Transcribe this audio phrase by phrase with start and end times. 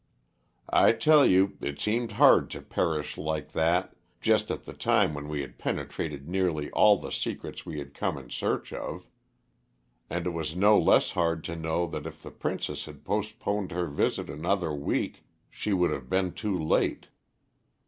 [0.73, 5.27] "I tell you it seemed hard to perish like that just at the time when
[5.27, 9.05] we had penetrated nearly all the secrets we had come in search of.
[10.09, 13.85] And it was no less hard to know that if the princess had postponed her
[13.85, 17.09] visit another week she would have been too late.